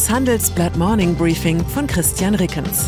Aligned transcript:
Das 0.00 0.08
Handelsblatt 0.08 0.78
Morning 0.78 1.14
Briefing 1.14 1.62
von 1.62 1.86
Christian 1.86 2.34
Rickens. 2.34 2.86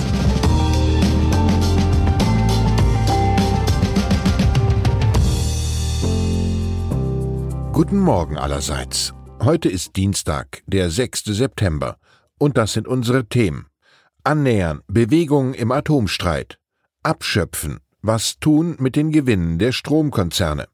Guten 7.71 7.99
Morgen 7.99 8.39
allerseits. 8.39 9.13
Heute 9.43 9.69
ist 9.69 9.95
Dienstag, 9.97 10.63
der 10.67 10.89
6. 10.89 11.25
September, 11.25 11.99
und 12.39 12.57
das 12.57 12.73
sind 12.73 12.89
unsere 12.89 13.27
Themen. 13.27 13.67
Annähern, 14.25 14.81
Bewegungen 14.87 15.53
im 15.53 15.71
Atomstreit. 15.71 16.57
Abschöpfen, 17.03 17.81
was 18.01 18.39
tun 18.39 18.77
mit 18.79 18.97
den 18.97 19.13
Gewinnen 19.13 19.59
der 19.59 19.73
Stromkonzerne. 19.73 20.67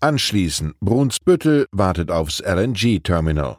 Anschließen, 0.00 0.72
Brunsbüttel 0.80 1.66
wartet 1.70 2.10
aufs 2.10 2.40
LNG-Terminal. 2.40 3.58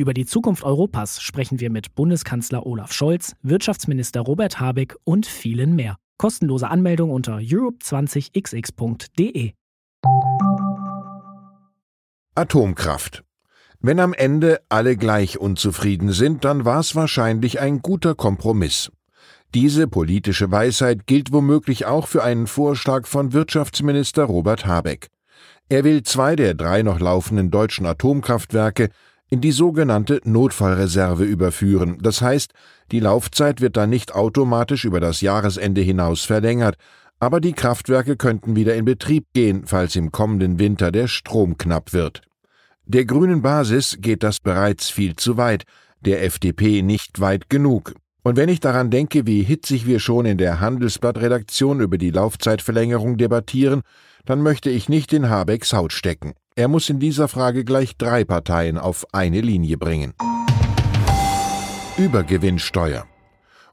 Über 0.00 0.14
die 0.14 0.24
Zukunft 0.24 0.64
Europas 0.64 1.20
sprechen 1.20 1.60
wir 1.60 1.68
mit 1.68 1.94
Bundeskanzler 1.94 2.64
Olaf 2.64 2.94
Scholz, 2.94 3.34
Wirtschaftsminister 3.42 4.22
Robert 4.22 4.58
Habeck 4.58 4.96
und 5.04 5.26
vielen 5.26 5.76
mehr. 5.76 5.96
Kostenlose 6.16 6.70
Anmeldung 6.70 7.10
unter 7.10 7.36
europe20xx.de. 7.36 9.52
Atomkraft. 12.34 13.24
Wenn 13.80 14.00
am 14.00 14.14
Ende 14.14 14.62
alle 14.70 14.96
gleich 14.96 15.36
unzufrieden 15.36 16.12
sind, 16.12 16.46
dann 16.46 16.64
war 16.64 16.80
es 16.80 16.96
wahrscheinlich 16.96 17.60
ein 17.60 17.82
guter 17.82 18.14
Kompromiss. 18.14 18.90
Diese 19.52 19.86
politische 19.86 20.50
Weisheit 20.50 21.06
gilt 21.06 21.30
womöglich 21.30 21.84
auch 21.84 22.06
für 22.06 22.24
einen 22.24 22.46
Vorschlag 22.46 23.06
von 23.06 23.34
Wirtschaftsminister 23.34 24.24
Robert 24.24 24.64
Habeck. 24.64 25.08
Er 25.68 25.84
will 25.84 26.04
zwei 26.04 26.36
der 26.36 26.54
drei 26.54 26.82
noch 26.82 27.00
laufenden 27.00 27.50
deutschen 27.50 27.84
Atomkraftwerke 27.84 28.88
in 29.30 29.40
die 29.40 29.52
sogenannte 29.52 30.20
Notfallreserve 30.24 31.24
überführen. 31.24 31.98
Das 32.02 32.20
heißt, 32.20 32.52
die 32.90 33.00
Laufzeit 33.00 33.60
wird 33.60 33.76
dann 33.76 33.90
nicht 33.90 34.14
automatisch 34.14 34.84
über 34.84 34.98
das 35.00 35.20
Jahresende 35.20 35.80
hinaus 35.80 36.24
verlängert, 36.24 36.76
aber 37.20 37.40
die 37.40 37.52
Kraftwerke 37.52 38.16
könnten 38.16 38.56
wieder 38.56 38.74
in 38.74 38.84
Betrieb 38.84 39.26
gehen, 39.32 39.62
falls 39.66 39.94
im 39.94 40.10
kommenden 40.10 40.58
Winter 40.58 40.90
der 40.90 41.06
Strom 41.06 41.56
knapp 41.56 41.92
wird. 41.92 42.22
Der 42.86 43.04
grünen 43.04 43.40
Basis 43.40 43.98
geht 44.00 44.24
das 44.24 44.40
bereits 44.40 44.90
viel 44.90 45.14
zu 45.14 45.36
weit, 45.36 45.64
der 46.00 46.24
FDP 46.24 46.82
nicht 46.82 47.20
weit 47.20 47.48
genug. 47.48 47.94
Und 48.22 48.36
wenn 48.36 48.48
ich 48.48 48.60
daran 48.60 48.90
denke, 48.90 49.26
wie 49.26 49.42
hitzig 49.42 49.86
wir 49.86 50.00
schon 50.00 50.26
in 50.26 50.38
der 50.38 50.60
Handelsblatt-Redaktion 50.60 51.80
über 51.80 51.98
die 51.98 52.10
Laufzeitverlängerung 52.10 53.16
debattieren, 53.16 53.82
dann 54.24 54.42
möchte 54.42 54.70
ich 54.70 54.88
nicht 54.88 55.12
in 55.12 55.28
Habecks 55.28 55.72
Haut 55.72 55.92
stecken. 55.92 56.34
Er 56.56 56.68
muss 56.68 56.90
in 56.90 57.00
dieser 57.00 57.28
Frage 57.28 57.64
gleich 57.64 57.96
drei 57.96 58.24
Parteien 58.24 58.78
auf 58.78 59.06
eine 59.12 59.40
Linie 59.40 59.76
bringen. 59.76 60.14
Übergewinnsteuer. 61.96 63.06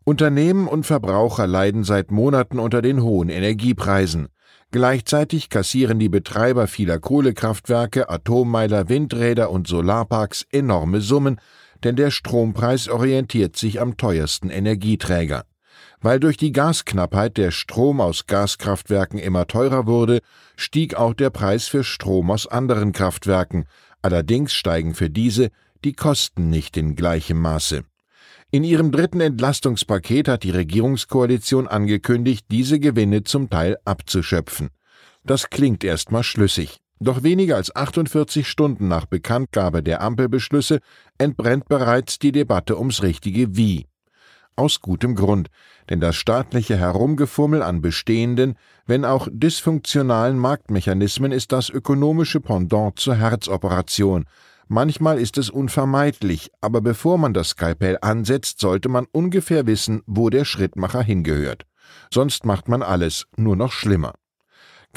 Unternehmen 0.03 0.67
und 0.67 0.85
Verbraucher 0.85 1.47
leiden 1.47 1.83
seit 1.83 2.11
Monaten 2.11 2.59
unter 2.59 2.81
den 2.81 3.01
hohen 3.01 3.29
Energiepreisen. 3.29 4.29
Gleichzeitig 4.71 5.49
kassieren 5.49 5.97
die 5.97 6.09
Betreiber 6.09 6.67
vieler 6.67 6.99
Kohlekraftwerke, 6.99 8.09
Atommeiler, 8.09 8.89
Windräder 8.89 9.49
und 9.49 9.67
Solarparks 9.67 10.45
enorme 10.51 11.01
Summen, 11.01 11.39
denn 11.83 11.95
der 11.95 12.11
Strompreis 12.11 12.89
orientiert 12.89 13.55
sich 13.55 13.79
am 13.79 13.97
teuersten 13.97 14.49
Energieträger. 14.49 15.43
Weil 15.99 16.19
durch 16.19 16.37
die 16.37 16.51
Gasknappheit 16.51 17.37
der 17.37 17.51
Strom 17.51 18.01
aus 18.01 18.27
Gaskraftwerken 18.27 19.17
immer 19.17 19.47
teurer 19.47 19.87
wurde, 19.87 20.19
stieg 20.55 20.95
auch 20.95 21.13
der 21.13 21.31
Preis 21.31 21.67
für 21.67 21.83
Strom 21.83 22.29
aus 22.29 22.45
anderen 22.45 22.91
Kraftwerken, 22.91 23.65
allerdings 24.01 24.53
steigen 24.53 24.93
für 24.93 25.09
diese 25.09 25.49
die 25.83 25.93
Kosten 25.93 26.49
nicht 26.49 26.77
in 26.77 26.95
gleichem 26.95 27.39
Maße. 27.39 27.83
In 28.49 28.63
ihrem 28.63 28.91
dritten 28.91 29.19
Entlastungspaket 29.19 30.27
hat 30.27 30.43
die 30.43 30.51
Regierungskoalition 30.51 31.67
angekündigt, 31.67 32.45
diese 32.49 32.79
Gewinne 32.79 33.23
zum 33.23 33.49
Teil 33.49 33.77
abzuschöpfen. 33.83 34.69
Das 35.23 35.49
klingt 35.49 35.83
erstmal 35.83 36.23
schlüssig. 36.23 36.77
Doch 36.99 37.23
weniger 37.23 37.57
als 37.57 37.75
48 37.75 38.47
Stunden 38.47 38.87
nach 38.87 39.05
Bekanntgabe 39.05 39.83
der 39.83 40.01
Ampelbeschlüsse 40.01 40.79
entbrennt 41.17 41.67
bereits 41.67 42.19
die 42.19 42.31
Debatte 42.31 42.77
ums 42.77 43.03
richtige 43.03 43.55
Wie. 43.57 43.85
Aus 44.57 44.81
gutem 44.81 45.13
Grund, 45.13 45.49
denn 45.87 45.99
das 45.99 46.15
staatliche 46.15 46.77
Herumgefummel 46.77 47.61
an 47.61 47.79
bestehenden, 47.79 48.55
wenn 48.87 49.05
auch 49.05 49.27
dysfunktionalen 49.31 50.39
Marktmechanismen 50.39 51.31
ist 51.31 51.51
das 51.51 51.69
ökonomische 51.69 52.41
Pendant 52.41 52.97
zur 52.97 53.13
Herzoperation. 53.13 54.25
Manchmal 54.67 55.19
ist 55.19 55.37
es 55.37 55.51
unvermeidlich, 55.51 56.49
aber 56.59 56.81
bevor 56.81 57.19
man 57.19 57.35
das 57.35 57.49
Skalpell 57.49 57.99
ansetzt, 58.01 58.59
sollte 58.59 58.89
man 58.89 59.05
ungefähr 59.11 59.67
wissen, 59.67 60.01
wo 60.07 60.31
der 60.31 60.43
Schrittmacher 60.43 61.03
hingehört. 61.03 61.67
Sonst 62.11 62.43
macht 62.43 62.67
man 62.67 62.81
alles 62.81 63.27
nur 63.37 63.55
noch 63.55 63.71
schlimmer. 63.71 64.15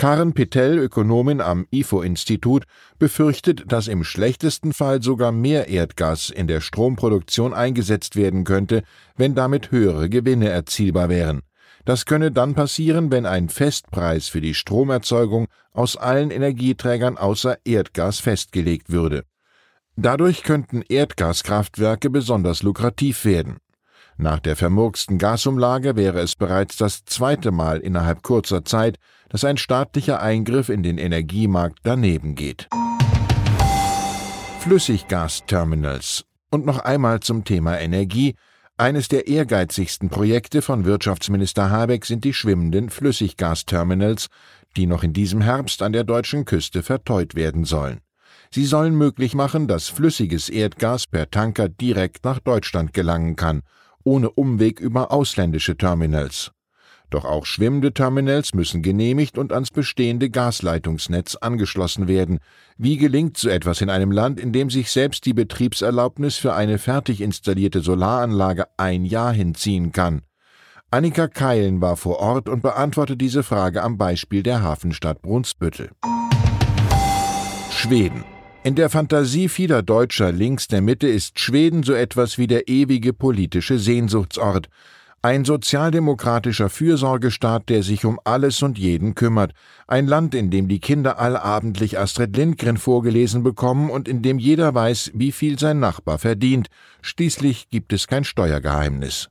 Karen 0.00 0.32
Pittell, 0.32 0.78
Ökonomin 0.78 1.42
am 1.42 1.66
IFO-Institut, 1.70 2.64
befürchtet, 2.98 3.70
dass 3.70 3.86
im 3.86 4.02
schlechtesten 4.02 4.72
Fall 4.72 5.02
sogar 5.02 5.30
mehr 5.30 5.68
Erdgas 5.68 6.30
in 6.30 6.46
der 6.46 6.62
Stromproduktion 6.62 7.52
eingesetzt 7.52 8.16
werden 8.16 8.44
könnte, 8.44 8.82
wenn 9.16 9.34
damit 9.34 9.72
höhere 9.72 10.08
Gewinne 10.08 10.48
erzielbar 10.48 11.10
wären. 11.10 11.42
Das 11.84 12.06
könne 12.06 12.32
dann 12.32 12.54
passieren, 12.54 13.12
wenn 13.12 13.26
ein 13.26 13.50
Festpreis 13.50 14.28
für 14.28 14.40
die 14.40 14.54
Stromerzeugung 14.54 15.48
aus 15.74 15.98
allen 15.98 16.30
Energieträgern 16.30 17.18
außer 17.18 17.58
Erdgas 17.66 18.20
festgelegt 18.20 18.88
würde. 18.88 19.24
Dadurch 19.96 20.44
könnten 20.44 20.80
Erdgaskraftwerke 20.80 22.08
besonders 22.08 22.62
lukrativ 22.62 23.26
werden. 23.26 23.58
Nach 24.16 24.38
der 24.38 24.54
vermurksten 24.54 25.16
Gasumlage 25.16 25.96
wäre 25.96 26.20
es 26.20 26.36
bereits 26.36 26.76
das 26.76 27.06
zweite 27.06 27.50
Mal 27.52 27.80
innerhalb 27.80 28.22
kurzer 28.22 28.66
Zeit, 28.66 28.98
dass 29.30 29.44
ein 29.44 29.56
staatlicher 29.56 30.20
Eingriff 30.20 30.68
in 30.68 30.82
den 30.82 30.98
Energiemarkt 30.98 31.78
daneben 31.82 32.34
geht. 32.34 32.68
Flüssiggasterminals. 34.60 36.26
Und 36.50 36.66
noch 36.66 36.80
einmal 36.80 37.20
zum 37.20 37.44
Thema 37.44 37.80
Energie. 37.80 38.34
Eines 38.76 39.08
der 39.08 39.26
ehrgeizigsten 39.26 40.10
Projekte 40.10 40.60
von 40.60 40.84
Wirtschaftsminister 40.84 41.70
Habeck 41.70 42.04
sind 42.04 42.24
die 42.24 42.34
schwimmenden 42.34 42.90
Flüssiggasterminals, 42.90 44.26
die 44.76 44.86
noch 44.86 45.02
in 45.02 45.14
diesem 45.14 45.40
Herbst 45.40 45.80
an 45.80 45.92
der 45.92 46.04
deutschen 46.04 46.44
Küste 46.44 46.82
verteut 46.82 47.34
werden 47.34 47.64
sollen. 47.64 48.00
Sie 48.50 48.66
sollen 48.66 48.94
möglich 48.94 49.34
machen, 49.34 49.66
dass 49.66 49.88
flüssiges 49.88 50.50
Erdgas 50.50 51.06
per 51.06 51.30
Tanker 51.30 51.68
direkt 51.70 52.24
nach 52.24 52.40
Deutschland 52.40 52.92
gelangen 52.92 53.36
kann 53.36 53.62
ohne 54.04 54.30
Umweg 54.30 54.80
über 54.80 55.12
ausländische 55.12 55.76
Terminals. 55.76 56.52
Doch 57.10 57.24
auch 57.24 57.44
schwimmende 57.44 57.92
Terminals 57.92 58.54
müssen 58.54 58.82
genehmigt 58.82 59.36
und 59.36 59.52
ans 59.52 59.70
bestehende 59.70 60.30
Gasleitungsnetz 60.30 61.34
angeschlossen 61.34 62.06
werden. 62.06 62.38
Wie 62.78 62.96
gelingt 62.96 63.36
so 63.36 63.48
etwas 63.48 63.80
in 63.80 63.90
einem 63.90 64.12
Land, 64.12 64.38
in 64.38 64.52
dem 64.52 64.70
sich 64.70 64.90
selbst 64.90 65.26
die 65.26 65.34
Betriebserlaubnis 65.34 66.36
für 66.36 66.54
eine 66.54 66.78
fertig 66.78 67.20
installierte 67.20 67.80
Solaranlage 67.80 68.66
ein 68.76 69.04
Jahr 69.04 69.32
hinziehen 69.32 69.90
kann? 69.90 70.22
Annika 70.92 71.28
Keilen 71.28 71.80
war 71.80 71.96
vor 71.96 72.20
Ort 72.20 72.48
und 72.48 72.62
beantwortet 72.62 73.20
diese 73.20 73.42
Frage 73.42 73.82
am 73.82 73.98
Beispiel 73.98 74.42
der 74.42 74.62
Hafenstadt 74.62 75.20
Brunsbüttel. 75.20 75.90
Schweden 77.70 78.24
in 78.62 78.74
der 78.74 78.90
Fantasie 78.90 79.48
vieler 79.48 79.82
Deutscher 79.82 80.32
links 80.32 80.68
der 80.68 80.82
Mitte 80.82 81.08
ist 81.08 81.40
Schweden 81.40 81.82
so 81.82 81.94
etwas 81.94 82.36
wie 82.36 82.46
der 82.46 82.68
ewige 82.68 83.14
politische 83.14 83.78
Sehnsuchtsort, 83.78 84.68
ein 85.22 85.44
sozialdemokratischer 85.44 86.70
Fürsorgestaat, 86.70 87.68
der 87.68 87.82
sich 87.82 88.06
um 88.06 88.18
alles 88.24 88.62
und 88.62 88.78
jeden 88.78 89.14
kümmert, 89.14 89.52
ein 89.86 90.06
Land, 90.06 90.34
in 90.34 90.50
dem 90.50 90.66
die 90.66 90.80
Kinder 90.80 91.18
allabendlich 91.18 91.98
Astrid 91.98 92.34
Lindgren 92.34 92.78
vorgelesen 92.78 93.42
bekommen 93.42 93.90
und 93.90 94.08
in 94.08 94.22
dem 94.22 94.38
jeder 94.38 94.74
weiß, 94.74 95.10
wie 95.14 95.32
viel 95.32 95.58
sein 95.58 95.78
Nachbar 95.78 96.18
verdient, 96.18 96.68
schließlich 97.02 97.68
gibt 97.68 97.92
es 97.92 98.06
kein 98.06 98.24
Steuergeheimnis. 98.24 99.28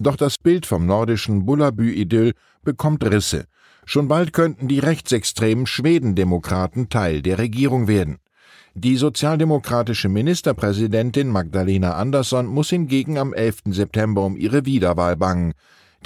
Doch 0.00 0.16
das 0.16 0.38
Bild 0.38 0.66
vom 0.66 0.86
nordischen 0.86 1.46
Bullabü-Idyll 1.46 2.32
bekommt 2.64 3.04
Risse. 3.04 3.46
Schon 3.84 4.08
bald 4.08 4.32
könnten 4.32 4.66
die 4.66 4.80
rechtsextremen 4.80 5.66
Schwedendemokraten 5.66 6.88
Teil 6.88 7.22
der 7.22 7.38
Regierung 7.38 7.86
werden. 7.86 8.18
Die 8.74 8.96
sozialdemokratische 8.96 10.08
Ministerpräsidentin 10.08 11.28
Magdalena 11.28 11.92
Andersson 11.92 12.46
muss 12.46 12.70
hingegen 12.70 13.18
am 13.18 13.34
11. 13.34 13.64
September 13.66 14.24
um 14.24 14.34
ihre 14.34 14.64
Wiederwahl 14.64 15.14
bangen. 15.14 15.52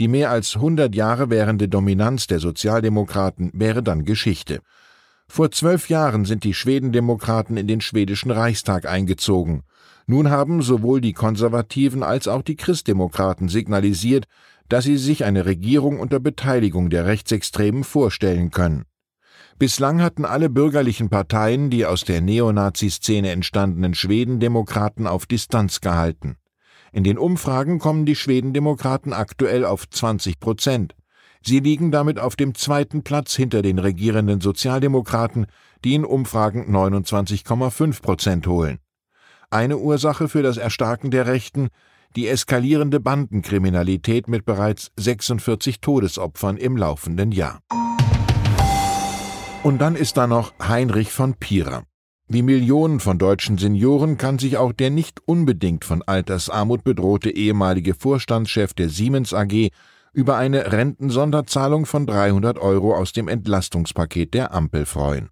Die 0.00 0.08
mehr 0.08 0.30
als 0.30 0.56
100 0.56 0.92
Jahre 0.92 1.30
währende 1.30 1.68
Dominanz 1.68 2.26
der 2.26 2.40
Sozialdemokraten 2.40 3.52
wäre 3.54 3.84
dann 3.84 4.04
Geschichte. 4.04 4.58
Vor 5.28 5.52
zwölf 5.52 5.88
Jahren 5.88 6.24
sind 6.24 6.42
die 6.42 6.54
Schwedendemokraten 6.54 7.56
in 7.56 7.68
den 7.68 7.80
schwedischen 7.80 8.32
Reichstag 8.32 8.84
eingezogen. 8.86 9.62
Nun 10.08 10.30
haben 10.30 10.60
sowohl 10.60 11.00
die 11.00 11.12
Konservativen 11.12 12.02
als 12.02 12.26
auch 12.26 12.42
die 12.42 12.56
Christdemokraten 12.56 13.48
signalisiert, 13.48 14.26
dass 14.68 14.84
sie 14.84 14.96
sich 14.96 15.24
eine 15.24 15.46
Regierung 15.46 16.00
unter 16.00 16.18
Beteiligung 16.18 16.90
der 16.90 17.06
Rechtsextremen 17.06 17.84
vorstellen 17.84 18.50
können. 18.50 18.86
Bislang 19.58 20.02
hatten 20.02 20.26
alle 20.26 20.50
bürgerlichen 20.50 21.08
Parteien 21.08 21.70
die 21.70 21.86
aus 21.86 22.04
der 22.04 22.20
Neonazi-Szene 22.20 23.30
entstandenen 23.30 23.94
Schwedendemokraten 23.94 25.06
auf 25.06 25.24
Distanz 25.24 25.80
gehalten. 25.80 26.36
In 26.92 27.04
den 27.04 27.16
Umfragen 27.16 27.78
kommen 27.78 28.04
die 28.04 28.16
Schwedendemokraten 28.16 29.14
aktuell 29.14 29.64
auf 29.64 29.88
20 29.88 30.40
Prozent. 30.40 30.94
Sie 31.42 31.60
liegen 31.60 31.90
damit 31.90 32.18
auf 32.18 32.36
dem 32.36 32.54
zweiten 32.54 33.02
Platz 33.02 33.34
hinter 33.34 33.62
den 33.62 33.78
regierenden 33.78 34.42
Sozialdemokraten, 34.42 35.46
die 35.84 35.94
in 35.94 36.04
Umfragen 36.04 36.70
29,5 36.70 38.02
Prozent 38.02 38.46
holen. 38.46 38.78
Eine 39.48 39.78
Ursache 39.78 40.28
für 40.28 40.42
das 40.42 40.58
Erstarken 40.58 41.10
der 41.10 41.26
Rechten 41.26 41.68
die 42.14 42.28
eskalierende 42.28 43.00
Bandenkriminalität 43.00 44.28
mit 44.28 44.44
bereits 44.44 44.90
46 44.96 45.80
Todesopfern 45.80 46.58
im 46.58 46.76
laufenden 46.76 47.32
Jahr. 47.32 47.60
Und 49.66 49.78
dann 49.78 49.96
ist 49.96 50.16
da 50.16 50.28
noch 50.28 50.52
Heinrich 50.62 51.10
von 51.10 51.34
Pira. 51.34 51.82
Wie 52.28 52.42
Millionen 52.42 53.00
von 53.00 53.18
deutschen 53.18 53.58
Senioren 53.58 54.16
kann 54.16 54.38
sich 54.38 54.58
auch 54.58 54.72
der 54.72 54.90
nicht 54.90 55.20
unbedingt 55.26 55.84
von 55.84 56.04
Altersarmut 56.04 56.84
bedrohte 56.84 57.30
ehemalige 57.30 57.94
Vorstandschef 57.94 58.74
der 58.74 58.88
Siemens 58.90 59.34
AG 59.34 59.70
über 60.12 60.36
eine 60.36 60.70
Rentensonderzahlung 60.70 61.84
von 61.84 62.06
300 62.06 62.60
Euro 62.60 62.94
aus 62.94 63.12
dem 63.12 63.26
Entlastungspaket 63.26 64.34
der 64.34 64.54
Ampel 64.54 64.86
freuen. 64.86 65.30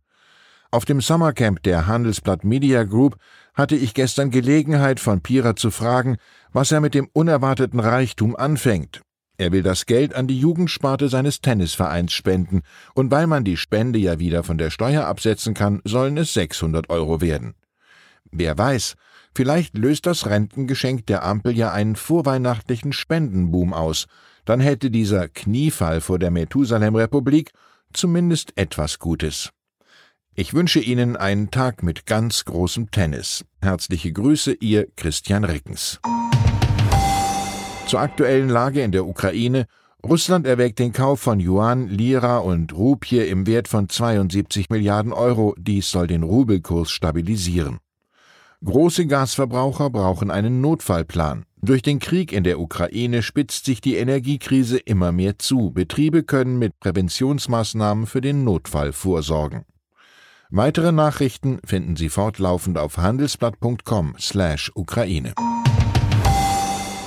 Auf 0.73 0.85
dem 0.85 1.01
Summercamp 1.01 1.63
der 1.63 1.87
Handelsblatt 1.87 2.43
Media 2.43 2.83
Group 2.83 3.15
hatte 3.55 3.77
ich 3.77 3.95
gestern 3.95 4.33
Gelegenheit, 4.33 4.99
von 4.99 5.21
Pira 5.21 5.55
zu 5.55 5.71
fragen, 5.71 6.17
was 6.53 6.73
er 6.73 6.81
mit 6.81 6.95
dem 6.95 7.09
unerwarteten 7.13 7.79
Reichtum 7.79 8.35
anfängt. 8.35 9.01
Er 9.37 9.51
will 9.51 9.63
das 9.63 9.87
Geld 9.87 10.15
an 10.15 10.29
die 10.29 10.39
Jugendsparte 10.39 11.09
seines 11.09 11.41
Tennisvereins 11.41 12.13
spenden, 12.13 12.63
und 12.95 13.11
weil 13.11 13.27
man 13.27 13.45
die 13.45 13.57
Spende 13.57 13.99
ja 13.99 14.19
wieder 14.19 14.45
von 14.45 14.59
der 14.59 14.71
Steuer 14.71 15.07
absetzen 15.07 15.55
kann, 15.55 15.81
sollen 15.85 16.17
es 16.17 16.35
600 16.35 16.89
Euro 16.89 17.21
werden. 17.21 17.55
Wer 18.31 18.57
weiß, 18.57 18.95
vielleicht 19.35 19.77
löst 19.77 20.07
das 20.07 20.27
Rentengeschenk 20.27 21.07
der 21.07 21.25
Ampel 21.25 21.57
ja 21.57 21.73
einen 21.73 21.97
vorweihnachtlichen 21.97 22.93
Spendenboom 22.93 23.73
aus, 23.73 24.07
dann 24.45 24.61
hätte 24.61 24.91
dieser 24.91 25.29
Kniefall 25.29 26.01
vor 26.01 26.19
der 26.19 26.31
Methusalem-Republik 26.31 27.53
zumindest 27.93 28.53
etwas 28.57 28.99
Gutes. 28.99 29.51
Ich 30.35 30.53
wünsche 30.53 30.81
Ihnen 30.81 31.17
einen 31.17 31.51
Tag 31.51 31.83
mit 31.83 32.07
ganz 32.07 32.45
großem 32.45 32.91
Tennis. 32.91 33.45
Herzliche 33.63 34.13
Grüße, 34.13 34.53
Ihr 34.55 34.89
Christian 34.97 35.45
Rickens. 35.45 36.01
Zur 37.87 38.01
aktuellen 38.01 38.49
Lage 38.49 38.83
in 38.83 38.93
der 38.93 39.07
Ukraine. 39.07 39.67
Russland 40.05 40.47
erwägt 40.47 40.79
den 40.79 40.93
Kauf 40.93 41.21
von 41.21 41.41
Yuan, 41.41 41.89
Lira 41.89 42.39
und 42.39 42.73
Rupie 42.75 43.21
im 43.21 43.47
Wert 43.47 43.69
von 43.69 43.89
72 43.89 44.69
Milliarden 44.71 45.13
Euro. 45.13 45.55
Dies 45.59 45.91
soll 45.91 46.07
den 46.07 46.23
Rubelkurs 46.23 46.91
stabilisieren. 46.91 47.79
Große 48.65 49.07
Gasverbraucher 49.07 49.91
brauchen 49.91 50.31
einen 50.31 50.63
Notfallplan. 50.63 51.45
Durch 51.61 51.83
den 51.83 51.99
Krieg 51.99 52.33
in 52.33 52.45
der 52.45 52.61
Ukraine 52.61 53.23
spitzt 53.23 53.67
sich 53.67 53.81
die 53.81 53.97
Energiekrise 53.97 54.79
immer 54.79 55.11
mehr 55.13 55.39
zu. 55.39 55.71
Betriebe 55.71 56.23
können 56.23 56.59
mit 56.59 56.79
Präventionsmaßnahmen 56.81 58.07
für 58.07 58.21
den 58.21 58.45
Notfall 58.45 58.93
vorsorgen. 58.93 59.65
Weitere 60.51 60.93
Nachrichten 60.93 61.59
finden 61.65 61.97
Sie 61.97 62.11
fortlaufend 62.11 62.79
auf 62.79 62.99
handelsblatt.com/Ukraine. 62.99 65.33